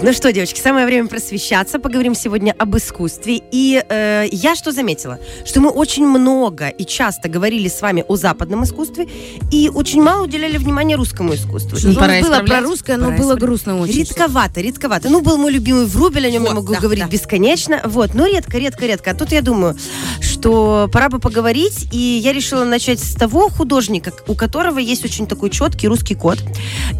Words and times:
Так, 0.00 0.06
ну 0.06 0.14
что, 0.14 0.32
девочки, 0.32 0.58
самое 0.58 0.86
время 0.86 1.08
просвещаться. 1.08 1.78
Поговорим 1.78 2.14
сегодня 2.14 2.54
об 2.58 2.74
искусстве. 2.74 3.42
И 3.52 3.84
э, 3.86 4.28
я 4.32 4.54
что 4.54 4.72
заметила? 4.72 5.18
Что 5.44 5.60
мы 5.60 5.68
очень 5.68 6.06
много 6.06 6.68
и 6.68 6.86
часто 6.86 7.28
говорили 7.28 7.68
с 7.68 7.82
вами 7.82 8.06
о 8.08 8.16
западном 8.16 8.64
искусстве 8.64 9.08
и 9.52 9.68
очень 9.68 10.02
мало 10.02 10.24
уделяли 10.24 10.56
внимания 10.56 10.96
русскому 10.96 11.34
искусству. 11.34 11.76
И 11.76 11.94
пора 11.94 12.14
было 12.14 12.20
исправлять. 12.20 12.48
про 12.48 12.60
русское, 12.60 12.96
но 12.96 13.10
но 13.10 13.18
было 13.18 13.34
грустно 13.34 13.78
очень. 13.78 14.00
Редковато, 14.00 14.62
редковато. 14.62 15.10
Ну, 15.10 15.20
был 15.20 15.36
мой 15.36 15.52
любимый 15.52 15.84
Врубель, 15.84 16.28
о 16.28 16.30
нем 16.30 16.44
я 16.44 16.48
Вот, 16.48 16.56
могу 16.56 16.72
да, 16.72 16.80
говорить 16.80 17.04
да. 17.04 17.10
бесконечно. 17.10 17.82
Вот, 17.84 18.14
но 18.14 18.26
редко, 18.26 18.56
редко, 18.56 18.86
редко. 18.86 19.10
А 19.10 19.14
тут 19.14 19.32
я 19.32 19.42
думаю, 19.42 19.76
что 20.22 20.88
пора 20.90 21.10
бы 21.10 21.18
поговорить, 21.18 21.88
и 21.92 21.98
я 21.98 22.32
решила 22.32 22.64
начать 22.64 23.00
с 23.00 23.14
того 23.16 23.50
художника, 23.50 24.14
у 24.28 24.34
которого 24.34 24.78
есть 24.78 25.04
очень 25.04 25.26
такой 25.26 25.50
четкий 25.50 25.88
русский 25.88 26.14
код. 26.14 26.38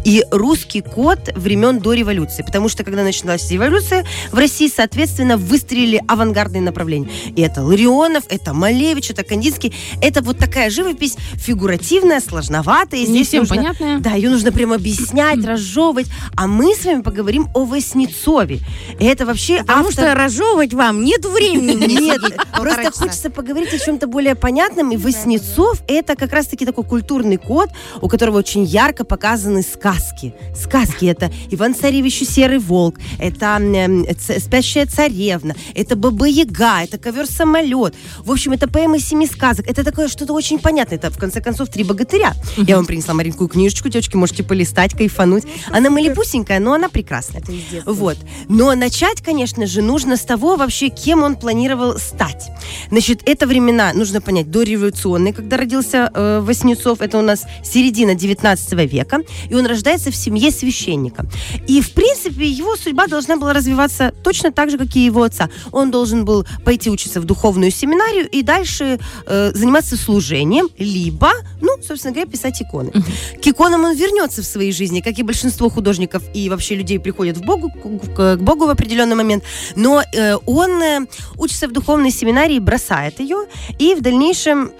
И 0.05 0.23
русский 0.29 0.81
код 0.81 1.31
времен 1.35 1.79
до 1.79 1.93
революции. 1.93 2.43
Потому 2.43 2.69
что, 2.69 2.90
когда 2.91 3.03
началась 3.03 3.49
революция, 3.49 4.05
в 4.31 4.37
России, 4.37 4.69
соответственно, 4.73 5.37
выстрелили 5.37 6.01
авангардные 6.07 6.61
направления. 6.61 7.09
И 7.35 7.41
это 7.41 7.63
Ларионов, 7.63 8.25
это 8.29 8.53
Малевич, 8.53 9.11
это 9.11 9.23
Кандинский. 9.23 9.73
Это 10.01 10.21
вот 10.21 10.37
такая 10.37 10.69
живопись 10.69 11.15
фигуративная, 11.35 12.19
сложноватая. 12.19 12.99
И 12.99 13.07
Не 13.07 13.13
здесь 13.13 13.27
всем 13.29 13.39
нужно- 13.41 13.55
понятная. 13.55 13.99
да, 13.99 14.11
ее 14.11 14.29
нужно 14.29 14.51
прям 14.51 14.73
объяснять, 14.73 15.43
разжевывать. 15.45 16.07
А 16.35 16.47
мы 16.47 16.75
с 16.75 16.83
вами 16.85 17.01
поговорим 17.01 17.47
о 17.53 17.63
Васнецове. 17.65 18.59
И 18.99 19.05
это 19.05 19.25
вообще 19.25 19.59
Потому 19.59 19.87
автор... 19.87 19.93
что 20.05 20.15
разжевывать 20.15 20.73
вам 20.73 21.03
нет 21.03 21.25
времени. 21.25 22.01
Нет, 22.01 22.21
просто 22.51 22.91
хочется 22.91 23.29
поговорить 23.29 23.73
о 23.73 23.79
чем-то 23.79 24.07
более 24.07 24.35
понятном. 24.35 24.91
И 24.91 24.97
Васнецов– 24.97 25.81
это 25.87 26.15
как 26.15 26.33
раз-таки 26.33 26.65
такой 26.65 26.83
культурный 26.83 27.37
код, 27.37 27.69
у 28.01 28.09
которого 28.09 28.37
очень 28.39 28.63
ярко 28.65 29.05
показаны 29.05 29.61
сказки. 29.61 30.33
Сказки– 30.55 31.05
это 31.07 31.31
Иван 31.51 31.73
Царевич 31.73 32.21
и 32.21 32.25
Серый 32.25 32.59
Волк, 32.59 32.80
это 33.19 33.45
м, 33.59 34.05
ц- 34.17 34.39
Спящая 34.39 34.85
царевна, 34.85 35.55
это 35.75 35.95
Баба-Яга, 35.95 36.83
это 36.83 36.97
Ковер-самолет. 36.97 37.93
В 38.19 38.31
общем, 38.31 38.51
это 38.53 38.67
поэмы 38.67 38.99
семи 38.99 39.27
сказок. 39.27 39.67
Это 39.69 39.83
такое 39.83 40.07
что-то 40.07 40.33
очень 40.33 40.59
понятное. 40.59 40.97
Это, 40.97 41.09
в 41.09 41.17
конце 41.17 41.41
концов, 41.41 41.69
три 41.69 41.83
богатыря. 41.83 42.33
Я 42.57 42.75
вам 42.77 42.85
принесла 42.85 43.13
маленькую 43.13 43.47
книжечку, 43.47 43.89
девочки, 43.89 44.15
можете 44.15 44.43
полистать, 44.43 44.93
кайфануть. 44.95 45.43
Она 45.69 45.89
малепусенькая, 45.89 46.59
но 46.59 46.73
она 46.73 46.89
прекрасная. 46.89 47.43
Вот. 47.85 48.17
Но 48.49 48.73
начать, 48.75 49.21
конечно 49.21 49.65
же, 49.67 49.81
нужно 49.81 50.17
с 50.17 50.21
того 50.21 50.55
вообще, 50.55 50.89
кем 50.89 51.23
он 51.23 51.35
планировал 51.35 51.97
стать. 51.97 52.49
Значит, 52.89 53.21
это 53.25 53.47
времена, 53.47 53.91
нужно 53.93 54.21
понять, 54.21 54.49
дореволюционные, 54.51 55.33
когда 55.33 55.57
родился 55.57 56.11
э, 56.13 56.39
Васнецов, 56.41 57.01
это 57.01 57.17
у 57.17 57.21
нас 57.21 57.45
середина 57.63 58.15
19 58.15 58.73
века, 58.91 59.19
и 59.49 59.55
он 59.55 59.65
рождается 59.65 60.11
в 60.11 60.15
семье 60.15 60.51
священника. 60.51 61.25
И, 61.67 61.81
в 61.81 61.91
принципе, 61.93 62.45
его 62.47 62.70
судьба 62.75 63.07
должна 63.07 63.37
была 63.37 63.53
развиваться 63.53 64.13
точно 64.23 64.51
так 64.51 64.69
же, 64.69 64.77
как 64.77 64.95
и 64.95 65.05
его 65.05 65.23
отца. 65.23 65.49
Он 65.71 65.91
должен 65.91 66.25
был 66.25 66.45
пойти 66.65 66.89
учиться 66.89 67.21
в 67.21 67.25
духовную 67.25 67.71
семинарию 67.71 68.27
и 68.29 68.41
дальше 68.41 68.99
э, 69.25 69.51
заниматься 69.53 69.97
служением, 69.97 70.69
либо, 70.77 71.31
ну, 71.61 71.77
собственно 71.81 72.13
говоря, 72.13 72.29
писать 72.29 72.61
иконы. 72.61 72.91
К 72.91 73.47
иконам 73.47 73.85
он 73.85 73.95
вернется 73.95 74.41
в 74.41 74.45
своей 74.45 74.71
жизни, 74.71 75.01
как 75.01 75.17
и 75.19 75.23
большинство 75.23 75.69
художников 75.69 76.23
и 76.33 76.49
вообще 76.49 76.75
людей 76.75 76.99
приходят 76.99 77.37
в 77.37 77.41
Богу, 77.41 77.69
к, 77.69 78.15
к 78.15 78.37
Богу 78.37 78.65
в 78.65 78.69
определенный 78.69 79.15
момент. 79.15 79.43
Но 79.75 80.01
э, 80.01 80.35
он 80.45 80.81
э, 80.81 81.07
учится 81.37 81.67
в 81.67 81.71
духовной 81.71 82.11
семинарии, 82.11 82.59
бросает 82.59 83.19
ее 83.19 83.45
и 83.79 83.95
в 83.95 84.01
дальнейшем 84.01 84.71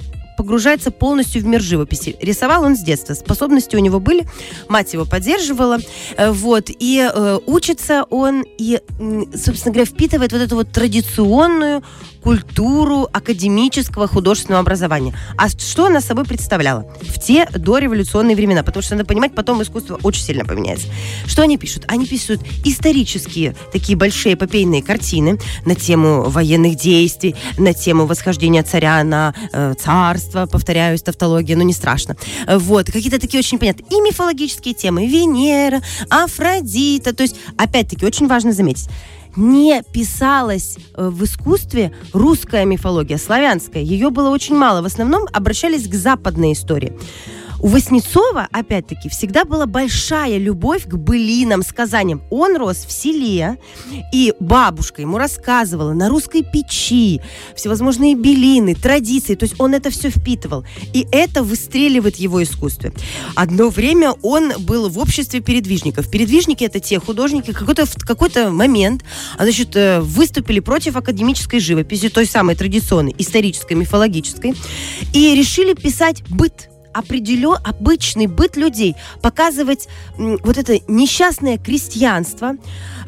погружается 0.41 0.89
полностью 0.89 1.43
в 1.43 1.45
мир 1.45 1.61
живописи. 1.61 2.15
Рисовал 2.19 2.63
он 2.63 2.75
с 2.75 2.81
детства. 2.81 3.13
Способности 3.13 3.75
у 3.75 3.79
него 3.79 3.99
были, 3.99 4.25
мать 4.69 4.91
его 4.93 5.05
поддерживала. 5.05 5.77
Э, 6.17 6.31
Вот. 6.31 6.69
И 6.69 7.07
э, 7.13 7.39
учится 7.45 8.05
он, 8.09 8.43
и, 8.57 8.79
собственно 9.35 9.73
говоря, 9.73 9.85
впитывает 9.85 10.31
вот 10.31 10.41
эту 10.41 10.55
вот 10.55 10.71
традиционную 10.71 11.83
культуру 12.23 13.07
академического 13.11 14.07
художественного 14.07 14.61
образования. 14.61 15.13
А 15.37 15.49
что 15.49 15.85
она 15.85 16.01
собой 16.01 16.25
представляла 16.25 16.85
в 17.01 17.19
те 17.19 17.47
дореволюционные 17.53 18.35
времена? 18.35 18.63
Потому 18.63 18.83
что 18.83 18.95
надо 18.95 19.07
понимать, 19.07 19.33
потом 19.33 19.61
искусство 19.61 19.99
очень 20.03 20.23
сильно 20.23 20.45
поменяется. 20.45 20.87
Что 21.25 21.41
они 21.41 21.57
пишут? 21.57 21.85
Они 21.87 22.05
пишут 22.05 22.41
исторические 22.63 23.55
такие 23.71 23.97
большие 23.97 24.35
эпопейные 24.35 24.83
картины 24.83 25.39
на 25.65 25.75
тему 25.75 26.23
военных 26.23 26.75
действий, 26.75 27.35
на 27.57 27.73
тему 27.73 28.05
восхождения 28.05 28.63
царя 28.63 29.03
на 29.03 29.33
э, 29.51 29.73
царство, 29.79 30.45
повторяюсь, 30.45 31.01
тавтология, 31.01 31.55
но 31.55 31.63
не 31.63 31.73
страшно. 31.73 32.15
Э, 32.47 32.57
Вот, 32.57 32.87
какие-то 32.87 33.19
такие 33.19 33.39
очень 33.39 33.57
понятные. 33.57 33.87
И 33.89 34.01
мифологические 34.01 34.73
темы. 34.73 35.07
Венера, 35.07 35.81
Афродита. 36.09 37.13
То 37.13 37.23
есть, 37.23 37.35
опять-таки, 37.57 38.05
очень 38.05 38.27
важно 38.27 38.53
заметить, 38.53 38.87
не 39.35 39.83
писалась 39.93 40.77
э, 40.95 41.09
в 41.09 41.23
искусстве 41.23 41.93
русская 42.13 42.65
мифология, 42.65 43.17
славянская. 43.17 43.81
Ее 43.83 44.09
было 44.09 44.29
очень 44.29 44.55
мало. 44.55 44.81
В 44.81 44.85
основном 44.85 45.27
обращались 45.31 45.87
к 45.87 45.93
западной 45.93 46.53
истории. 46.53 46.93
У 47.61 47.67
Васнецова, 47.67 48.47
опять-таки, 48.51 49.07
всегда 49.07 49.45
была 49.45 49.67
большая 49.67 50.39
любовь 50.39 50.85
к 50.85 50.95
былинам, 50.95 51.61
сказаниям. 51.61 52.23
Он 52.31 52.57
рос 52.57 52.85
в 52.87 52.91
селе, 52.91 53.59
и 54.11 54.33
бабушка 54.39 55.03
ему 55.03 55.19
рассказывала 55.19 55.93
на 55.93 56.09
русской 56.09 56.43
печи 56.43 57.21
всевозможные 57.55 58.15
белины, 58.15 58.73
традиции. 58.73 59.35
То 59.35 59.43
есть 59.43 59.59
он 59.59 59.75
это 59.75 59.91
все 59.91 60.09
впитывал. 60.09 60.65
И 60.93 61.05
это 61.11 61.43
выстреливает 61.43 62.15
его 62.15 62.41
искусстве. 62.41 62.93
Одно 63.35 63.69
время 63.69 64.13
он 64.23 64.53
был 64.61 64.89
в 64.89 64.97
обществе 64.97 65.39
передвижников. 65.39 66.09
Передвижники 66.09 66.63
это 66.63 66.79
те 66.79 66.99
художники, 66.99 67.53
какой-то 67.53 67.85
в 67.85 67.93
какой-то 67.93 68.49
момент 68.49 69.03
а, 69.37 69.43
значит, 69.43 69.75
э, 69.75 70.01
выступили 70.01 70.61
против 70.61 70.95
академической 70.95 71.59
живописи, 71.59 72.09
той 72.09 72.25
самой 72.25 72.55
традиционной, 72.55 73.13
исторической, 73.19 73.73
мифологической, 73.73 74.55
и 75.13 75.35
решили 75.35 75.73
писать 75.73 76.23
быт 76.27 76.70
определен 76.93 77.57
обычный 77.63 78.27
быт 78.27 78.57
людей, 78.57 78.95
показывать 79.21 79.87
вот 80.17 80.57
это 80.57 80.79
несчастное 80.87 81.57
крестьянство, 81.57 82.53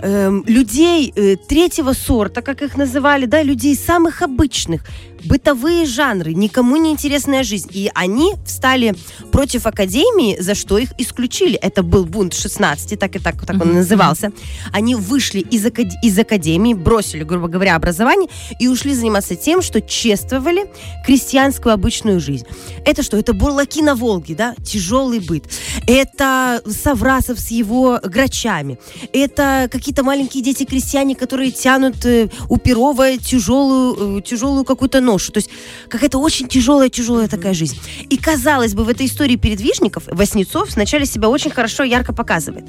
эм, 0.03 0.43
людей 0.47 1.13
э, 1.15 1.35
третьего 1.35 1.93
сорта, 1.93 2.41
как 2.41 2.61
их 2.61 2.77
называли, 2.77 3.25
да, 3.25 3.43
людей 3.43 3.75
самых 3.75 4.21
обычных, 4.21 4.83
бытовые 5.25 5.85
жанры, 5.85 6.33
никому 6.33 6.77
не 6.77 6.91
интересная 6.91 7.43
жизнь. 7.43 7.69
И 7.71 7.89
они 7.93 8.33
встали 8.45 8.93
против 9.31 9.65
Академии, 9.65 10.37
за 10.39 10.55
что 10.55 10.77
их 10.77 10.89
исключили. 10.97 11.55
Это 11.55 11.83
был 11.83 12.05
бунт 12.05 12.33
16, 12.33 12.99
так 12.99 13.15
и 13.15 13.19
так, 13.19 13.45
так 13.45 13.61
он 13.61 13.73
назывался. 13.73 14.31
Они 14.71 14.95
вышли 14.95 15.39
из, 15.39 15.65
акад- 15.65 15.93
из 16.03 16.17
Академии, 16.19 16.73
бросили, 16.73 17.23
грубо 17.23 17.47
говоря, 17.47 17.75
образование 17.75 18.29
и 18.59 18.67
ушли 18.67 18.93
заниматься 18.93 19.35
тем, 19.35 19.61
что 19.61 19.81
чествовали 19.81 20.65
крестьянскую 21.05 21.73
обычную 21.73 22.19
жизнь. 22.19 22.45
Это 22.85 23.03
что? 23.03 23.17
Это 23.17 23.33
бурлаки 23.33 23.81
на 23.81 23.95
Волге, 23.95 24.35
да? 24.35 24.55
Тяжелый 24.63 25.19
быт. 25.19 25.45
Это 25.87 26.61
Саврасов 26.65 27.39
с 27.39 27.51
его 27.51 27.99
грачами. 28.03 28.77
Это 29.13 29.69
какие-то 29.71 29.92
маленькие 30.01 30.41
дети-крестьяне, 30.41 31.15
которые 31.15 31.51
тянут 31.51 32.03
э, 32.05 32.29
у 32.49 32.57
Перова 32.57 33.17
тяжелую, 33.17 34.17
э, 34.17 34.21
тяжелую 34.21 34.65
какую-то 34.65 35.01
ношу. 35.01 35.31
То 35.31 35.37
есть 35.37 35.49
какая-то 35.89 36.17
очень 36.17 36.47
тяжелая-тяжелая 36.47 37.27
такая 37.27 37.53
жизнь. 37.53 37.77
И 38.09 38.17
казалось 38.17 38.73
бы, 38.73 38.83
в 38.85 38.89
этой 38.89 39.05
истории 39.05 39.35
передвижников 39.35 40.05
Васнецов 40.07 40.71
сначала 40.71 41.05
себя 41.05 41.29
очень 41.29 41.51
хорошо, 41.51 41.83
ярко 41.83 42.13
показывает. 42.13 42.65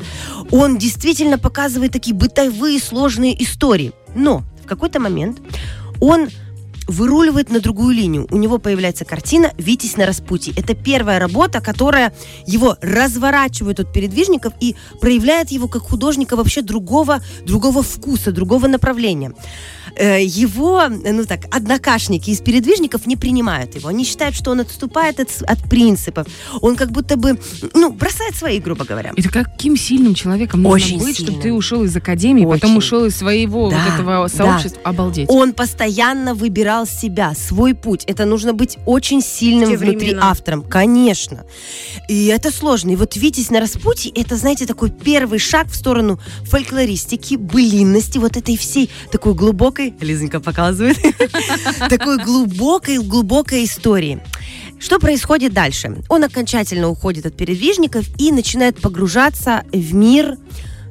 Он 0.50 0.76
действительно 0.76 1.38
показывает 1.38 1.92
такие 1.92 2.14
бытовые 2.14 2.80
сложные 2.80 3.42
истории. 3.42 3.92
Но 4.14 4.42
в 4.62 4.66
какой-то 4.66 5.00
момент 5.00 5.38
он 6.00 6.28
выруливает 6.86 7.50
на 7.50 7.60
другую 7.60 7.94
линию. 7.94 8.26
У 8.30 8.36
него 8.36 8.58
появляется 8.58 9.04
картина 9.04 9.52
«Витязь 9.58 9.96
на 9.96 10.06
распутье». 10.06 10.52
Это 10.56 10.74
первая 10.74 11.18
работа, 11.18 11.60
которая 11.60 12.12
его 12.46 12.76
разворачивает 12.80 13.80
от 13.80 13.92
передвижников 13.92 14.52
и 14.60 14.74
проявляет 15.00 15.50
его 15.50 15.68
как 15.68 15.82
художника 15.82 16.36
вообще 16.36 16.62
другого, 16.62 17.20
другого 17.46 17.82
вкуса, 17.82 18.32
другого 18.32 18.66
направления. 18.68 19.32
Э, 19.96 20.22
Его, 20.24 20.82
ну 20.88 21.24
так, 21.24 21.42
однокашники 21.54 22.30
из 22.30 22.40
передвижников 22.40 23.06
не 23.06 23.16
принимают 23.16 23.76
его. 23.76 23.88
Они 23.88 24.04
считают, 24.04 24.34
что 24.34 24.50
он 24.50 24.60
отступает 24.60 25.20
от, 25.20 25.30
от 25.42 25.60
принципов. 25.70 26.26
Он 26.60 26.74
как 26.76 26.90
будто 26.90 27.16
бы, 27.16 27.38
ну, 27.74 27.92
бросает 27.92 28.34
свои, 28.34 28.58
грубо 28.58 28.84
говоря. 28.84 29.12
Это 29.16 29.28
каким 29.28 29.76
сильным 29.76 30.14
человеком 30.14 30.62
нужно 30.62 30.74
Очень 30.74 30.98
быть, 30.98 31.16
чтобы 31.16 31.40
ты 31.40 31.52
ушел 31.52 31.84
из 31.84 31.96
академии, 31.96 32.44
потом 32.44 32.70
Очень. 32.70 32.78
ушел 32.78 33.04
из 33.04 33.16
своего 33.16 33.70
Да, 33.70 33.76
вот 33.76 33.94
этого 33.94 34.28
да. 34.28 34.28
сообщества. 34.28 34.80
Обалдеть. 34.84 35.28
Он 35.30 35.52
постоянно 35.52 36.34
выбирал 36.34 36.73
себя, 36.86 37.34
свой 37.34 37.74
путь. 37.74 38.04
Это 38.06 38.24
нужно 38.24 38.52
быть 38.52 38.78
очень 38.86 39.22
сильным 39.22 39.70
те 39.70 39.76
внутри 39.76 40.08
времена. 40.08 40.30
автором, 40.30 40.62
конечно. 40.62 41.44
И 42.08 42.26
это 42.26 42.50
сложно. 42.50 42.90
И 42.90 42.96
вот 42.96 43.16
«Витязь 43.16 43.50
на 43.50 43.60
распутье»— 43.60 44.12
это, 44.14 44.36
знаете, 44.36 44.66
такой 44.66 44.90
первый 44.90 45.38
шаг 45.38 45.68
в 45.68 45.74
сторону 45.74 46.20
фольклористики, 46.44 47.36
былинности, 47.36 48.18
вот 48.18 48.36
этой 48.36 48.56
всей 48.56 48.90
такой 49.10 49.34
глубокой 49.34 49.54
глубокой, 49.54 49.94
Лизонька 50.00 50.40
показывает, 50.40 50.98
такой 51.88 52.18
глубокой-глубокой 52.18 53.64
истории. 53.64 54.20
Что 54.80 54.98
происходит 54.98 55.52
дальше? 55.52 55.96
Он 56.08 56.24
окончательно 56.24 56.88
уходит 56.88 57.26
от 57.26 57.36
передвижников 57.36 58.04
и 58.18 58.32
начинает 58.32 58.80
погружаться 58.80 59.64
в 59.72 59.94
мир 59.94 60.36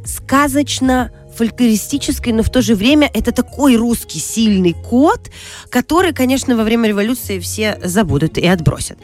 сказочно 0.06 1.12
фольклористической, 1.36 2.34
но 2.34 2.44
в 2.44 2.50
то 2.50 2.62
же 2.62 2.76
время 2.76 3.10
это 3.14 3.32
такой 3.32 3.76
русский 3.76 4.20
сильный 4.20 4.74
код, 4.74 5.30
который, 5.70 6.14
конечно, 6.14 6.56
во 6.56 6.64
время 6.64 6.90
революции 6.90 7.40
все 7.40 7.80
забудут 7.84 8.38
и 8.38 8.46
отбросят. 8.48 8.98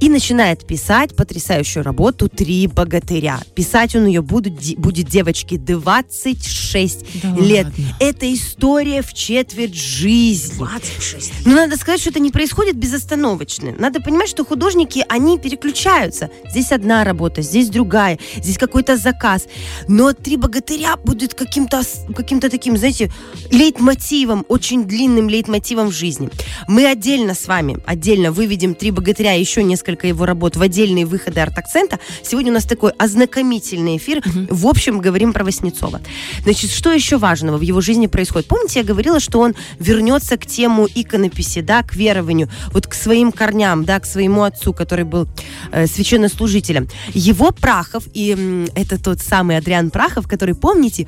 И 0.00 0.08
начинает 0.08 0.66
писать 0.66 1.14
потрясающую 1.14 1.82
работу 1.84 2.28
«Три 2.28 2.66
богатыря». 2.66 3.38
Писать 3.54 3.94
он 3.94 4.06
ее 4.06 4.22
будет, 4.22 4.54
будет 4.78 5.08
девочке 5.08 5.58
26 5.58 7.22
Да 7.22 7.36
лет. 7.36 7.64
ладно? 7.66 7.84
Это 8.00 8.32
история 8.32 9.02
в 9.02 9.12
четверть 9.12 9.74
жизни. 9.74 10.56
26. 10.56 11.46
Но 11.46 11.52
надо 11.54 11.76
сказать, 11.76 12.00
что 12.00 12.10
это 12.10 12.20
не 12.20 12.30
происходит 12.30 12.76
безостановочно. 12.76 13.72
Надо 13.78 14.00
понимать, 14.00 14.28
что 14.30 14.44
художники, 14.44 15.04
они 15.08 15.38
переключаются. 15.38 16.30
Здесь 16.50 16.72
одна 16.72 17.04
работа, 17.04 17.42
здесь 17.42 17.68
другая, 17.68 18.18
здесь 18.36 18.58
какой-то 18.58 18.96
заказ. 18.96 19.46
Но 19.86 20.12
«Три 20.12 20.36
богатыря» 20.36 20.96
будет 20.96 21.34
каким-то 21.70 22.40
каким-то 22.40 22.48
таким, 22.50 22.76
знаете, 22.76 23.10
лейтмотивом, 23.50 24.44
очень 24.48 24.84
длинным 24.84 25.28
лейтмотивом 25.28 25.88
в 25.88 25.92
жизни. 25.92 26.30
Мы 26.68 26.86
отдельно 26.86 27.34
с 27.34 27.46
вами, 27.48 27.78
отдельно 27.86 28.32
выведем 28.32 28.74
«Три 28.74 28.90
богатыря» 28.90 29.34
и 29.34 29.40
еще 29.40 29.62
несколько 29.62 30.06
его 30.06 30.26
работ 30.26 30.56
в 30.56 30.62
отдельные 30.62 31.06
выходы 31.06 31.40
арт-акцента. 31.40 31.98
Сегодня 32.22 32.50
у 32.50 32.54
нас 32.54 32.64
такой 32.64 32.92
ознакомительный 32.92 33.96
эфир. 33.96 34.22
В 34.48 34.66
общем, 34.66 35.00
говорим 35.00 35.32
про 35.32 35.44
Васнецова. 35.44 36.00
Значит, 36.44 36.70
что 36.70 36.92
еще 36.92 37.18
важного 37.18 37.58
в 37.58 37.62
его 37.62 37.80
жизни 37.80 38.06
происходит? 38.06 38.48
Помните, 38.48 38.80
я 38.80 38.84
говорила, 38.84 39.20
что 39.20 39.40
он 39.40 39.54
вернется 39.78 40.36
к 40.36 40.46
тему 40.46 40.88
иконописи, 40.94 41.60
да, 41.60 41.82
к 41.82 41.94
верованию, 41.94 42.48
вот 42.72 42.86
к 42.86 42.94
своим 42.94 43.32
корням, 43.32 43.84
да, 43.84 44.00
к 44.00 44.06
своему 44.06 44.44
отцу, 44.44 44.72
который 44.72 45.04
был 45.04 45.28
э, 45.72 45.86
священнослужителем. 45.86 46.88
Его 47.12 47.50
Прахов, 47.50 48.04
и 48.14 48.32
м, 48.32 48.68
это 48.74 49.02
тот 49.02 49.20
самый 49.20 49.56
Адриан 49.56 49.90
Прахов, 49.90 50.26
который, 50.26 50.54
помните, 50.54 51.06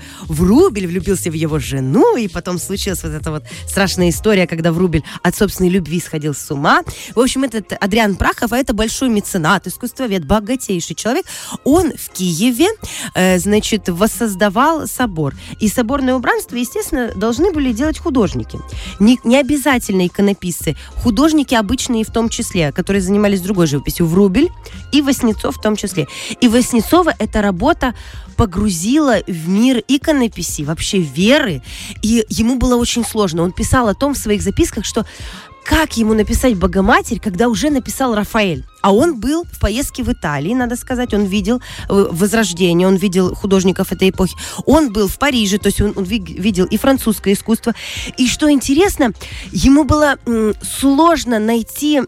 Врубель 0.53 0.87
влюбился 0.87 1.31
в 1.31 1.35
его 1.35 1.59
жену, 1.59 2.17
и 2.17 2.29
потом 2.29 2.59
случилась 2.59 3.03
вот 3.03 3.13
эта 3.13 3.31
вот 3.31 3.45
страшная 3.67 4.11
история, 4.11 4.47
когда 4.47 4.71
Врубель 4.71 5.03
от 5.23 5.35
собственной 5.35 5.71
любви 5.71 5.99
сходил 5.99 6.35
с 6.35 6.51
ума. 6.51 6.83
В 7.15 7.21
общем, 7.21 7.45
этот 7.45 7.73
Адриан 7.81 8.17
Прахов, 8.17 8.53
а 8.53 8.59
это 8.59 8.75
большой 8.75 9.09
меценат, 9.09 9.67
искусствовед, 9.67 10.27
богатейший 10.27 10.95
человек, 10.95 11.25
он 11.65 11.93
в 11.93 12.11
Киеве, 12.11 12.69
э, 13.15 13.39
значит, 13.39 13.89
воссоздавал 13.89 14.87
собор. 14.87 15.35
И 15.59 15.69
соборное 15.69 16.15
убранство, 16.15 16.57
естественно, 16.57 17.13
должны 17.17 17.51
были 17.51 17.73
делать 17.73 17.99
художники. 17.99 18.59
Не, 19.01 19.19
не 19.25 19.39
обязательно 19.39 20.07
иконописцы, 20.07 20.77
художники 21.03 21.55
обычные 21.55 22.05
в 22.05 22.13
том 22.13 22.29
числе, 22.29 22.73
которые 22.73 23.01
занимались 23.01 23.41
другой 23.41 23.67
живописью, 23.67 24.07
Врубель 24.07 24.51
и 24.93 25.01
Васнецов 25.01 25.57
в 25.57 25.63
том 25.63 25.77
числе. 25.77 26.09
И 26.43 26.49
Васнецова 26.49 27.15
эта 27.19 27.41
работа 27.41 27.95
погрузила 28.32 29.19
в 29.26 29.49
мир 29.49 29.82
иконописи, 29.88 30.62
вообще 30.62 30.99
веры, 30.99 31.62
и 32.02 32.25
ему 32.29 32.56
было 32.56 32.76
очень 32.76 33.05
сложно. 33.05 33.43
Он 33.43 33.52
писал 33.52 33.88
о 33.88 33.94
том 33.94 34.14
в 34.14 34.19
своих 34.19 34.43
записках, 34.43 34.84
что 34.84 35.06
как 35.64 35.96
ему 35.96 36.12
написать 36.14 36.56
Богоматерь, 36.56 37.20
когда 37.20 37.49
уже 37.49 37.70
написал 37.70 38.14
Рафаэль? 38.17 38.64
А 38.81 38.93
он 38.93 39.20
был 39.20 39.44
в 39.44 39.61
поездке 39.61 40.02
в 40.02 40.12
Италии, 40.12 40.55
надо 40.55 40.75
сказать, 40.75 41.14
он 41.14 41.25
видел 41.25 41.62
э, 41.88 42.08
Возрождение, 42.11 42.88
он 42.88 42.96
видел 42.96 43.32
художников 43.34 43.93
этой 43.93 44.11
эпохи. 44.11 44.34
Он 44.67 44.93
был 44.93 45.06
в 45.06 45.19
Париже, 45.19 45.58
то 45.58 45.69
есть 45.69 45.81
он, 45.81 45.93
он 45.94 46.02
ви- 46.02 46.19
видел 46.19 46.64
и 46.64 46.76
французское 46.76 47.34
искусство. 47.34 47.75
И 48.19 48.26
что 48.26 48.50
интересно, 48.50 49.12
ему 49.52 49.84
было 49.84 50.19
сложно 50.62 51.38
найти 51.38 52.02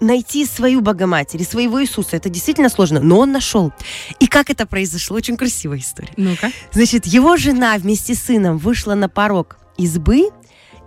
найти 0.00 0.46
свою 0.46 0.80
Богоматерь 0.80 1.44
своего 1.44 1.82
Иисуса. 1.82 2.16
Это 2.16 2.28
действительно 2.28 2.68
сложно, 2.68 3.00
но 3.00 3.18
он 3.18 3.32
нашел. 3.32 3.72
И 4.20 4.26
как 4.26 4.50
это 4.50 4.66
произошло? 4.66 5.16
Очень 5.16 5.36
красивая 5.36 5.78
история. 5.78 6.12
Ну-ка. 6.16 6.50
Значит, 6.72 7.06
его 7.06 7.36
жена 7.36 7.76
вместе 7.78 8.14
с 8.14 8.20
сыном 8.22 8.58
вышла 8.58 8.94
на 8.94 9.08
порог 9.08 9.58
избы, 9.76 10.30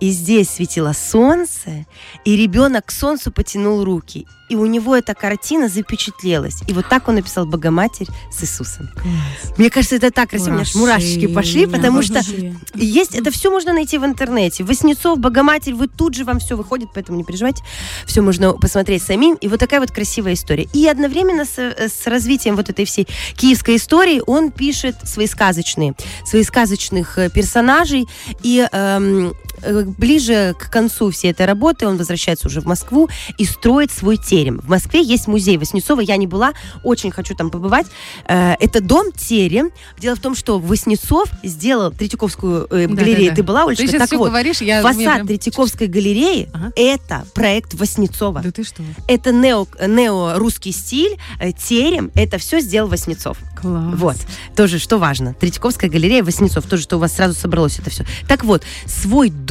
и 0.01 0.09
здесь 0.09 0.49
светило 0.49 0.93
солнце, 0.93 1.85
и 2.25 2.35
ребенок 2.35 2.87
к 2.87 2.91
солнцу 2.91 3.31
потянул 3.31 3.85
руки. 3.85 4.27
И 4.49 4.55
у 4.55 4.65
него 4.65 4.97
эта 4.97 5.13
картина 5.13 5.69
запечатлелась. 5.69 6.61
И 6.67 6.73
вот 6.73 6.89
так 6.89 7.07
он 7.07 7.15
написал 7.15 7.45
Богоматерь 7.45 8.07
с 8.29 8.43
Иисусом. 8.43 8.89
Мне 9.57 9.69
кажется, 9.69 9.95
это 9.95 10.11
так 10.11 10.31
красиво. 10.31 10.49
У 10.49 10.53
меня 10.55 10.65
мурашечки 10.75 11.27
пошли, 11.27 11.67
потому 11.67 12.01
что 12.01 12.19
есть, 12.73 13.15
это 13.15 13.31
все 13.31 13.49
можно 13.49 13.71
найти 13.71 13.97
в 13.97 14.03
интернете. 14.03 14.65
Воснецов, 14.65 15.19
Богоматерь, 15.19 15.73
вы 15.73 15.87
тут 15.87 16.15
же 16.15 16.25
вам 16.25 16.39
все 16.39 16.57
выходит, 16.57 16.89
поэтому 16.93 17.17
не 17.17 17.23
переживайте. 17.23 17.63
Все 18.05 18.21
можно 18.21 18.51
посмотреть 18.53 19.03
самим. 19.03 19.35
И 19.35 19.47
вот 19.47 19.59
такая 19.59 19.79
вот 19.79 19.91
красивая 19.91 20.33
история. 20.33 20.67
И 20.73 20.85
одновременно 20.85 21.45
с, 21.45 21.57
с 21.57 22.07
развитием 22.07 22.57
вот 22.57 22.69
этой 22.69 22.83
всей 22.83 23.07
киевской 23.37 23.77
истории 23.77 24.21
он 24.27 24.51
пишет 24.51 24.95
свои 25.05 25.27
сказочные, 25.27 25.93
свои 26.25 26.43
сказочных 26.43 27.17
э, 27.17 27.29
персонажей. 27.29 28.09
И 28.43 28.67
эм, 28.69 29.29
э, 29.29 29.33
ближе 29.97 30.55
к 30.57 30.69
концу 30.69 31.11
всей 31.11 31.31
этой 31.31 31.45
работы 31.45 31.87
он 31.87 31.97
возвращается 31.97 32.47
уже 32.47 32.61
в 32.61 32.65
Москву 32.65 33.09
и 33.37 33.45
строит 33.45 33.91
свой 33.91 34.17
терем. 34.17 34.59
В 34.59 34.69
Москве 34.69 35.01
есть 35.01 35.27
музей 35.27 35.57
Воснецова, 35.57 36.01
я 36.01 36.17
не 36.17 36.27
была, 36.27 36.53
очень 36.83 37.11
хочу 37.11 37.35
там 37.35 37.49
побывать. 37.49 37.87
Э, 38.27 38.53
это 38.59 38.81
дом-терем. 38.81 39.71
Дело 39.99 40.15
в 40.15 40.19
том, 40.19 40.35
что 40.35 40.59
Воснецов 40.59 41.29
сделал 41.43 41.91
Третьяковскую 41.91 42.67
э, 42.69 42.87
галерею. 42.87 43.17
Да-да-да. 43.31 43.35
Ты 43.35 43.43
была, 43.43 43.61
Ты 43.65 43.67
Олечка? 43.69 43.87
сейчас 43.87 44.09
Так 44.09 44.19
вот, 44.19 44.29
говоришь, 44.29 44.61
я... 44.61 44.81
фасад 44.81 44.95
прям- 44.97 45.27
Третьяковской 45.27 45.87
галереи 45.87 46.49
Ага. 46.53 46.71
это 46.75 47.25
проект 47.33 47.73
Воснецова. 47.73 48.41
Да 48.41 48.51
ты 48.51 48.63
что? 48.63 48.83
Это 49.07 49.31
нео, 49.31 49.67
нео-русский 49.85 50.71
стиль, 50.71 51.17
э, 51.39 51.51
терем, 51.51 52.11
это 52.15 52.37
все 52.37 52.59
сделал 52.59 52.89
Воснецов. 52.89 53.37
Класс. 53.59 53.93
Вот. 53.95 54.17
Тоже, 54.55 54.79
что 54.79 54.97
важно. 54.97 55.33
Третьяковская 55.33 55.89
галерея 55.89 56.23
Воснецов. 56.23 56.65
Тоже, 56.65 56.83
что 56.83 56.97
у 56.97 56.99
вас 56.99 57.13
сразу 57.15 57.33
собралось 57.39 57.77
это 57.79 57.89
все. 57.89 58.05
Так 58.27 58.43
вот, 58.43 58.63
свой 58.85 59.29
дом 59.29 59.50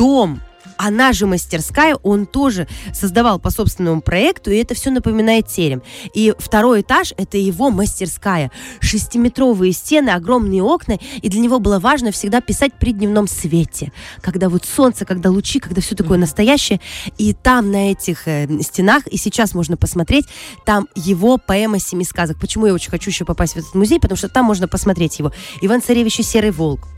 она 0.82 1.12
же 1.12 1.26
мастерская, 1.26 1.94
он 1.96 2.24
тоже 2.24 2.66
создавал 2.94 3.38
по 3.38 3.50
собственному 3.50 4.00
проекту, 4.00 4.50
и 4.50 4.56
это 4.56 4.74
все 4.74 4.90
напоминает 4.90 5.46
терем. 5.46 5.82
И 6.14 6.32
второй 6.38 6.80
этаж– 6.80 7.12
это 7.18 7.36
его 7.36 7.68
мастерская. 7.70 8.50
Шестиметровые 8.80 9.72
стены, 9.72 10.08
огромные 10.08 10.62
окна, 10.62 10.98
и 11.20 11.28
для 11.28 11.40
него 11.40 11.58
было 11.58 11.78
важно 11.78 12.12
всегда 12.12 12.40
писать 12.40 12.72
при 12.80 12.94
дневном 12.94 13.28
свете. 13.28 13.92
Когда 14.22 14.48
вот 14.48 14.64
солнце, 14.64 15.04
когда 15.04 15.28
лучи, 15.28 15.60
когда 15.60 15.82
все 15.82 15.94
такое 15.94 16.16
настоящее. 16.16 16.80
И 17.18 17.34
там 17.34 17.70
на 17.70 17.90
этих 17.90 18.26
э, 18.26 18.48
стенах, 18.62 19.06
и 19.06 19.18
сейчас 19.18 19.54
можно 19.54 19.76
посмотреть, 19.76 20.24
там 20.64 20.88
его 20.94 21.36
поэма 21.36 21.78
«Семи 21.78 22.04
сказок». 22.04 22.38
Почему 22.40 22.64
я 22.64 22.72
очень 22.72 22.90
хочу 22.90 23.10
еще 23.10 23.26
попасть 23.26 23.52
в 23.52 23.56
этот 23.58 23.74
музей? 23.74 24.00
Потому 24.00 24.16
что 24.16 24.30
там 24.30 24.46
можно 24.46 24.66
посмотреть 24.66 25.18
его. 25.18 25.30
Иван 25.60 25.82
Царевич 25.82 26.20
и 26.20 26.22
Серый 26.22 26.52
волк. 26.52 26.88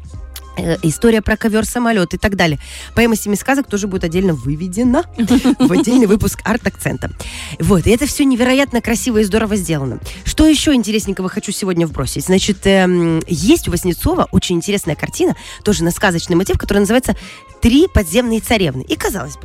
Э, 0.57 0.77
История 0.83 1.23
про 1.23 1.37
ковер-самолет 1.37 2.15
и 2.15 2.19
так 2.19 2.37
далее. 2.37 2.59
Поэма 2.95 3.17
«Семи 3.17 3.37
сказок» 3.37 3.67
тоже 3.69 3.87
будет 3.87 4.05
отдельно 4.05 4.35
выведена 4.35 5.05
в 5.59 5.73
отдельный 5.73 6.07
выпуск 6.07 6.41
арт-акцента. 6.45 7.11
Вот, 7.59 7.87
и 7.87 7.91
это 7.91 8.07
все 8.07 8.25
невероятно 8.25 8.81
красиво 8.81 9.19
и 9.19 9.25
здорово 9.25 9.57
сделано. 9.57 10.01
Что 10.25 10.47
еще 10.47 10.75
интересненького 10.75 11.29
хочу 11.29 11.53
сегодня 11.53 11.87
вбросить? 11.87 12.27
Значит, 12.27 12.67
эм, 12.67 13.23
есть 13.27 13.69
у 13.69 13.71
Васнецова 13.71 14.29
очень 14.31 14.57
интересная 14.57 14.95
картина, 14.95 15.37
тоже 15.65 15.85
на 15.85 15.91
сказочный 15.91 16.37
мотив, 16.37 16.59
которая 16.59 16.81
называется 16.81 17.17
«Три 17.61 17.89
подземные 17.89 18.41
царевны». 18.41 18.83
И, 18.83 18.97
казалось 18.97 19.37
бы, 19.37 19.45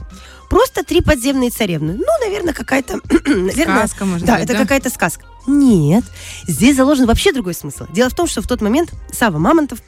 просто 0.49 0.83
три 0.83 1.01
подземные 1.01 1.51
царевны. 1.51 1.93
Ну, 1.93 2.25
наверное, 2.25 2.53
какая-то... 2.53 2.99
наверное, 3.25 3.87
Сказка, 3.87 4.05
может 4.05 4.27
да, 4.27 4.35
быть, 4.35 4.43
это 4.43 4.53
да? 4.53 4.59
какая-то 4.59 4.89
сказка. 4.89 5.25
Нет, 5.45 6.03
здесь 6.47 6.75
заложен 6.75 7.05
вообще 7.05 7.31
другой 7.31 7.53
смысл. 7.53 7.85
Дело 7.93 8.09
в 8.09 8.15
том, 8.15 8.27
что 8.27 8.41
в 8.41 8.47
тот 8.47 8.61
момент 8.61 8.91
Сава 9.13 9.37
Мамонтов 9.37 9.79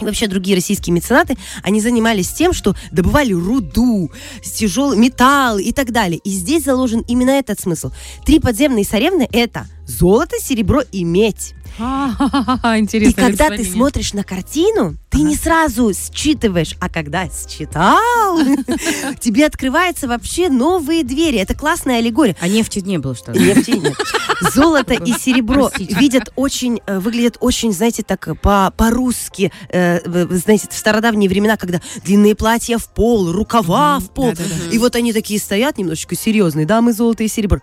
и 0.00 0.04
вообще 0.04 0.26
другие 0.26 0.56
российские 0.56 0.94
меценаты, 0.94 1.36
они 1.62 1.80
занимались 1.80 2.30
тем, 2.30 2.52
что 2.52 2.74
добывали 2.92 3.32
руду, 3.32 4.10
тяжелый 4.42 4.98
металл 4.98 5.58
и 5.58 5.72
так 5.72 5.92
далее. 5.92 6.20
И 6.24 6.30
здесь 6.30 6.64
заложен 6.64 7.00
именно 7.08 7.30
этот 7.30 7.60
смысл. 7.60 7.90
Три 8.24 8.38
подземные 8.40 8.84
царевны– 8.84 9.28
это 9.32 9.66
золото, 9.86 10.36
серебро 10.40 10.82
и 10.92 11.04
медь. 11.04 11.54
А, 11.78 12.76
И 12.76 12.80
Интересно. 12.80 13.22
когда 13.22 13.50
ты 13.50 13.64
смотришь 13.64 14.12
на 14.12 14.24
картину, 14.24 14.96
ты 15.10 15.22
не 15.22 15.36
сразу 15.36 15.92
считываешь, 15.92 16.74
а 16.80 16.88
когда 16.88 17.28
считал, 17.28 18.38
тебе 19.20 19.46
открываются 19.46 20.08
вообще 20.08 20.48
новые 20.48 21.04
двери. 21.04 21.38
Это 21.38 21.54
классная 21.54 21.98
аллегория. 21.98 22.36
А 22.40 22.48
нефти 22.48 22.80
не 22.80 22.98
было, 22.98 23.14
что 23.14 23.32
ли? 23.32 23.40
Нефти 23.40 23.70
нет. 23.72 23.94
Золото 24.54 24.94
и 24.94 25.12
серебро 25.12 25.70
видят 25.78 26.32
очень, 26.36 26.80
э, 26.86 26.98
выглядят 26.98 27.36
очень, 27.40 27.72
знаете, 27.72 28.02
так 28.02 28.28
э, 28.28 28.34
по- 28.34 28.72
по-русски, 28.76 29.52
э, 29.70 30.00
знаете, 30.30 30.68
в 30.70 30.76
стародавние 30.76 31.28
времена, 31.28 31.56
когда 31.56 31.80
длинные 32.04 32.34
платья 32.34 32.78
в 32.78 32.88
пол, 32.92 33.32
рукава 33.32 33.98
в 33.98 34.10
пол. 34.10 34.34
И 34.70 34.78
вот 34.78 34.96
они 34.96 35.12
такие 35.12 35.40
стоят 35.40 35.78
немножечко 35.78 36.16
серьезные, 36.16 36.66
да, 36.66 36.80
мы 36.80 36.92
золото 36.92 37.22
и 37.24 37.28
серебро. 37.28 37.60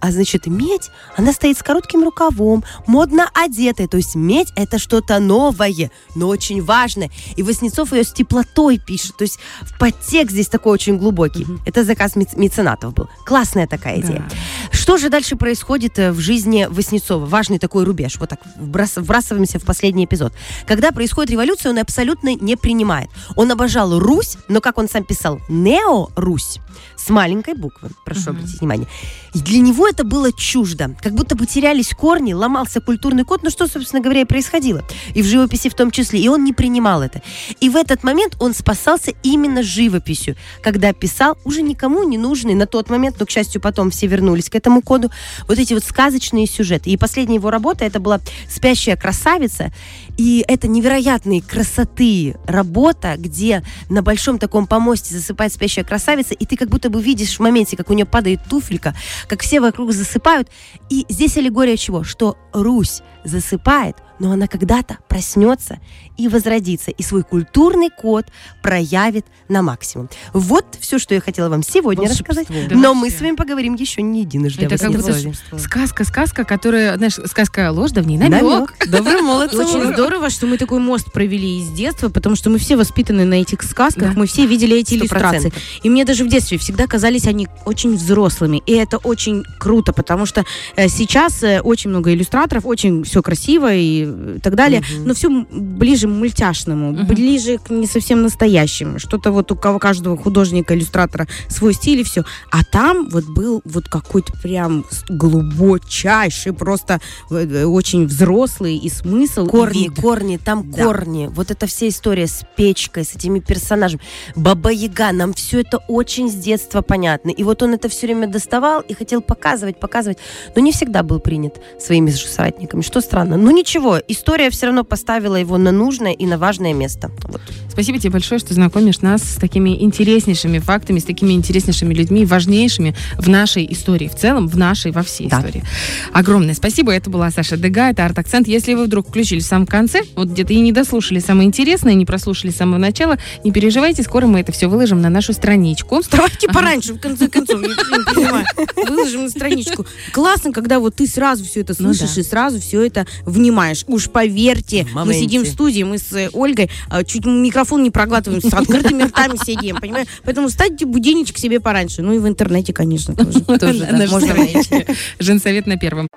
А 0.00 0.10
значит, 0.10 0.46
медь, 0.46 0.90
она 1.16 1.32
стоит 1.32 1.58
с 1.58 1.62
коротким 1.62 2.04
рукавом, 2.04 2.64
модно 2.86 3.28
одетая. 3.34 3.88
То 3.88 3.96
есть 3.96 4.14
медь– 4.14 4.52
это 4.56 4.78
что-то 4.78 5.18
новое, 5.18 5.90
но 6.14 6.28
очень 6.28 6.62
важное. 6.62 7.10
И 7.36 7.42
Васнецов 7.42 7.92
ее 7.92 8.04
с 8.04 8.12
теплотой 8.12 8.78
пишет. 8.78 9.16
То 9.16 9.22
есть 9.22 9.38
подтекст 9.78 10.32
здесь 10.32 10.48
такой 10.48 10.72
очень 10.72 10.98
глубокий. 10.98 11.46
Это 11.66 11.84
заказ 11.84 12.16
мец- 12.16 12.36
меценатов 12.36 12.94
был. 12.94 13.08
Классная 13.24 13.66
такая 13.66 14.00
идея. 14.00 14.28
Что 14.72 14.96
же 14.98 15.08
дальше 15.08 15.36
происходит 15.36 15.98
э, 15.98 16.12
в 16.12 16.20
жизни 16.20 16.66
Васнецова? 16.68 17.24
Важный 17.24 17.58
такой 17.58 17.84
рубеж. 17.84 18.16
Вот 18.18 18.28
так 18.28 18.40
вбрас- 18.58 19.00
вбрасываемся 19.00 19.58
в 19.58 19.64
последний 19.64 20.04
эпизод. 20.04 20.32
Когда 20.66 20.92
происходит 20.92 21.30
революция, 21.30 21.70
он 21.70 21.78
абсолютно 21.78 22.34
не 22.34 22.56
принимает. 22.56 23.08
Он 23.36 23.50
обожал 23.50 23.98
Русь, 23.98 24.36
но, 24.48 24.60
как 24.60 24.78
он 24.78 24.88
сам 24.88 25.04
писал, 25.04 25.40
нео-Русь 25.48 26.60
с 27.04 27.10
маленькой 27.10 27.54
буквы. 27.54 27.90
Прошу 28.04 28.30
обратить 28.30 28.60
внимание. 28.60 28.88
И 29.34 29.40
для 29.40 29.60
него 29.60 29.86
это 29.86 30.04
было 30.04 30.32
чуждо. 30.32 30.96
Как 31.02 31.12
будто 31.12 31.34
бы 31.34 31.44
терялись 31.44 31.90
корни, 31.90 32.32
ломался 32.32 32.80
культурный 32.80 33.24
код, 33.24 33.42
ну 33.42 33.50
что, 33.50 33.66
собственно 33.66 34.02
говоря, 34.02 34.22
и 34.22 34.24
происходило. 34.24 34.82
И 35.14 35.22
в 35.22 35.26
живописи 35.26 35.68
в 35.68 35.74
том 35.74 35.90
числе. 35.90 36.20
И 36.20 36.28
он 36.28 36.44
не 36.44 36.52
принимал 36.52 37.02
это. 37.02 37.20
И 37.60 37.68
в 37.68 37.76
этот 37.76 38.04
момент 38.04 38.36
он 38.40 38.54
спасался 38.54 39.12
именно 39.22 39.62
живописью, 39.62 40.36
когда 40.62 40.92
писал 40.92 41.36
уже 41.44 41.62
никому 41.62 42.08
не 42.08 42.16
нужный 42.16 42.54
на 42.54 42.66
тот 42.66 42.88
момент, 42.88 43.16
но, 43.20 43.26
к 43.26 43.30
счастью, 43.30 43.60
потом 43.60 43.90
все 43.90 44.06
вернулись 44.06 44.48
к 44.48 44.54
этому 44.54 44.80
коду, 44.80 45.10
вот 45.46 45.58
эти 45.58 45.74
вот 45.74 45.84
сказочные 45.84 46.46
сюжеты. 46.46 46.90
И 46.90 46.96
последняя 46.96 47.36
его 47.36 47.50
работа, 47.50 47.84
это 47.84 48.00
была 48.00 48.20
«Спящая 48.48 48.96
красавица», 48.96 49.72
и 50.16 50.44
это 50.46 50.68
невероятной 50.68 51.40
красоты 51.40 52.36
работа, 52.46 53.14
где 53.18 53.62
на 53.88 54.02
большом 54.02 54.38
таком 54.38 54.66
помосте 54.66 55.14
засыпает 55.14 55.52
спящая 55.52 55.84
красавица, 55.84 56.34
и 56.34 56.46
ты 56.46 56.56
как 56.56 56.68
будто 56.68 56.90
бы 56.90 57.02
видишь 57.02 57.36
в 57.36 57.40
моменте, 57.40 57.76
как 57.76 57.90
у 57.90 57.94
нее 57.94 58.06
падает 58.06 58.40
туфелька, 58.48 58.94
как 59.28 59.42
все 59.42 59.60
вокруг 59.60 59.92
засыпают. 59.92 60.48
И 60.90 61.04
здесь 61.08 61.36
аллегория 61.36 61.76
чего? 61.76 62.04
Что 62.04 62.36
Русь 62.52 63.02
засыпает, 63.24 63.96
но 64.20 64.30
она 64.32 64.46
когда-то 64.46 64.98
проснется 65.08 65.78
и 66.16 66.28
возродится, 66.28 66.90
и 66.92 67.02
свой 67.02 67.24
культурный 67.24 67.90
код 67.90 68.26
проявит 68.62 69.26
на 69.48 69.62
максимум. 69.62 70.08
Вот 70.32 70.64
все, 70.80 70.98
что 70.98 71.14
я 71.14 71.20
хотела 71.20 71.48
вам 71.48 71.62
сегодня 71.62 72.06
Волшебство. 72.08 72.34
рассказать. 72.36 72.68
Да 72.68 72.76
но 72.76 72.94
вообще. 72.94 73.00
мы 73.00 73.10
с 73.10 73.20
вами 73.20 73.34
поговорим 73.36 73.74
еще 73.74 74.02
не 74.02 74.20
единожды. 74.20 74.66
Это 74.66 74.78
как 74.78 74.92
будто 74.92 75.14
сказка, 75.58 76.04
сказка, 76.04 76.44
которая, 76.44 76.96
знаешь, 76.96 77.14
сказка 77.26 77.72
ложь, 77.72 77.90
да 77.90 78.02
в 78.02 78.06
ней 78.06 78.16
намек. 78.18 78.42
Намек. 78.42 78.88
Добрый 78.88 79.20
молодцы. 79.22 79.56
Очень 79.58 79.92
здорово, 79.92 80.30
что 80.30 80.46
мы 80.46 80.58
такой 80.58 80.78
мост 80.78 81.12
провели 81.12 81.58
из 81.60 81.70
детства, 81.70 82.08
потому 82.08 82.36
что 82.36 82.50
мы 82.50 82.58
все 82.58 82.76
воспитаны 82.76 83.24
на 83.24 83.34
этих 83.34 83.62
сказках, 83.62 84.14
Да. 84.14 84.18
мы 84.20 84.26
все 84.26 84.46
видели 84.46 84.76
эти 84.78 84.90
Сто 84.94 84.96
иллюстрации. 84.96 85.50
процентов. 85.50 85.62
И 85.82 85.90
мне 85.90 86.04
даже 86.04 86.24
в 86.24 86.28
детстве 86.28 86.58
всегда 86.58 86.86
казались 86.86 87.26
они 87.26 87.48
очень 87.64 87.96
взрослыми. 87.96 88.62
И 88.66 88.72
это 88.72 88.98
очень 88.98 89.42
круто, 89.58 89.92
потому 89.92 90.24
что 90.26 90.44
э, 90.76 90.88
сейчас 90.88 91.42
э, 91.42 91.60
очень 91.60 91.90
много 91.90 92.12
иллюстраторов, 92.12 92.64
очень 92.66 93.04
все 93.14 93.22
красиво 93.22 93.72
и 93.72 94.04
э, 94.08 94.38
так 94.42 94.56
далее, 94.56 94.82
но 95.04 95.14
все 95.14 95.28
ближе 95.30 96.08
к 96.08 96.10
мультяшному, 96.10 96.90
Мгм. 96.90 97.06
ближе 97.06 97.58
к 97.58 97.70
не 97.70 97.86
совсем 97.86 98.22
настоящему. 98.22 98.98
Что-то 98.98 99.30
вот 99.30 99.52
у 99.52 99.56
кого 99.56 99.78
каждого 99.78 100.16
художника, 100.16 100.74
иллюстратора 100.74 101.28
свой 101.48 101.74
стиль 101.74 102.00
и 102.00 102.02
все. 102.02 102.24
А 102.50 102.64
там 102.64 103.08
вот 103.08 103.24
был 103.26 103.62
вот 103.64 103.88
какой-то 103.88 104.32
прям 104.42 104.84
глубочайший, 105.08 106.52
просто 106.52 107.00
э, 107.30 107.34
э, 107.48 107.64
очень 107.66 108.06
взрослый 108.06 108.76
и 108.76 108.88
смысл. 108.90 109.46
и 109.46 109.48
Корни, 109.48 109.78
вид. 109.84 109.94
корни, 110.00 110.36
там 110.38 110.70
Да. 110.72 110.84
корни. 110.84 111.28
Вот 111.32 111.52
эта 111.52 111.66
вся 111.66 111.86
история 111.88 112.26
с 112.26 112.44
печкой, 112.56 113.04
с 113.04 113.14
этими 113.14 113.38
персонажами. 113.38 114.02
Баба 114.34 114.70
Яга, 114.70 115.12
нам 115.12 115.32
все 115.34 115.60
это 115.60 115.78
очень 115.88 116.28
с 116.28 116.34
детства 116.34 116.82
понятно. 116.82 117.30
И 117.30 117.44
вот 117.44 117.62
он 117.62 117.74
это 117.74 117.88
все 117.88 118.06
время 118.06 118.26
доставал 118.26 118.80
и 118.80 118.92
хотел 118.94 119.20
показывать, 119.22 119.78
показывать. 119.78 120.18
Но 120.56 120.62
не 120.62 120.72
всегда 120.72 121.02
был 121.04 121.20
принят 121.20 121.60
своими 121.80 122.10
же 122.10 122.26
соратниками. 122.26 122.82
Что 122.82 123.00
странно. 123.04 123.36
Ну 123.36 123.50
ничего, 123.50 124.00
история 124.08 124.50
все 124.50 124.66
равно 124.66 124.84
поставила 124.84 125.36
его 125.36 125.58
на 125.58 125.70
нужное 125.70 126.12
и 126.12 126.26
на 126.26 126.38
важное 126.38 126.74
место. 126.74 127.10
Вот. 127.28 127.40
Спасибо 127.74 127.98
тебе 127.98 128.10
большое, 128.10 128.38
что 128.38 128.54
знакомишь 128.54 129.00
нас 129.00 129.22
с 129.22 129.34
такими 129.34 129.82
интереснейшими 129.82 130.60
фактами, 130.60 131.00
с 131.00 131.04
такими 131.04 131.32
интереснейшими 131.32 131.92
людьми, 131.92 132.24
важнейшими 132.24 132.94
в 133.18 133.28
нашей 133.28 133.66
истории, 133.70 134.08
в 134.08 134.14
целом, 134.14 134.46
в 134.48 134.56
нашей, 134.56 134.92
во 134.92 135.02
всей 135.02 135.28
Да. 135.28 135.38
истории. 135.38 135.64
Огромное 136.12 136.54
спасибо. 136.54 136.92
Это 136.92 137.10
была 137.10 137.30
Саша 137.32 137.56
Дега, 137.56 137.90
это 137.90 138.04
Арт-Акцент. 138.04 138.46
Если 138.46 138.74
вы 138.74 138.84
вдруг 138.84 139.08
включили 139.08 139.40
в 139.40 139.44
самом 139.44 139.66
конце, 139.66 140.02
вот 140.14 140.28
где-то 140.28 140.52
и 140.52 140.60
не 140.60 140.70
дослушали 140.72 141.18
самое 141.18 141.48
интересное, 141.48 141.94
не 141.94 142.06
прослушали 142.06 142.52
с 142.52 142.56
самого 142.56 142.78
начала, 142.78 143.18
не 143.42 143.50
переживайте, 143.50 144.04
скоро 144.04 144.26
мы 144.26 144.38
это 144.40 144.52
все 144.52 144.68
выложим 144.68 145.00
на 145.00 145.10
нашу 145.10 145.32
страничку. 145.32 146.00
Давайте 146.12 146.46
Ага. 146.46 146.54
пораньше, 146.54 146.94
в 146.94 147.00
конце 147.00 147.28
концов, 147.28 147.60
я 147.60 147.68
не 147.68 148.04
понимаю. 148.14 148.46
Выложим 148.88 149.24
на 149.24 149.30
страничку. 149.30 149.84
Классно, 150.12 150.52
когда 150.52 150.78
вот 150.78 150.94
ты 150.94 151.08
сразу 151.08 151.44
все 151.44 151.60
это 151.62 151.74
Ну 151.78 151.92
слышишь 151.92 152.14
да. 152.14 152.20
и 152.20 152.24
сразу 152.24 152.60
все 152.60 152.82
это 152.86 153.04
внимаешь. 153.26 153.84
Уж 153.88 154.08
поверьте, 154.10 154.86
мы 154.94 155.12
сидим 155.12 155.42
в 155.42 155.48
студии, 155.48 155.82
мы 155.82 155.98
с 155.98 156.30
Ольгой 156.32 156.70
а, 156.88 157.02
чуть 157.02 157.24
микрофон 157.26 157.63
не 157.82 157.90
проглатываем, 157.90 158.42
с 158.42 158.52
открытыми 158.52 159.04
ртами 159.04 159.36
сидим, 159.44 159.76
понимаешь? 159.76 160.08
Поэтому 160.24 160.48
ставьте 160.48 160.86
будильничек 160.86 161.38
себе 161.38 161.60
пораньше. 161.60 162.02
Ну 162.02 162.12
и 162.12 162.18
в 162.18 162.28
интернете, 162.28 162.72
конечно, 162.72 163.14
тоже. 163.14 163.40
Тоже, 163.58 163.86
да, 163.90 163.96
Можно 163.96 164.06
можно 164.08 164.34
найти. 164.34 164.86
Женсовет 165.18 165.66
на 165.66 165.76
первом. 165.76 166.08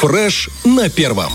Фреш 0.00 0.50
на 0.64 0.88
первом. 0.88 1.32